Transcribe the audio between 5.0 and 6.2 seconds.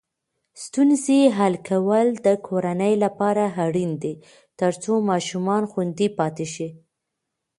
ماشومان خوندي